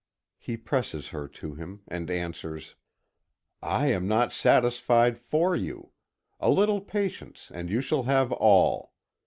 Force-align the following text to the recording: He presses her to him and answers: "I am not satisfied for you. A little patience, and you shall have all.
He 0.39 0.57
presses 0.57 1.09
her 1.09 1.27
to 1.27 1.53
him 1.53 1.83
and 1.87 2.09
answers: 2.09 2.73
"I 3.61 3.89
am 3.91 4.07
not 4.07 4.33
satisfied 4.33 5.15
for 5.19 5.55
you. 5.55 5.91
A 6.39 6.49
little 6.49 6.81
patience, 6.81 7.51
and 7.53 7.69
you 7.69 7.81
shall 7.81 8.01
have 8.05 8.31
all. 8.31 8.93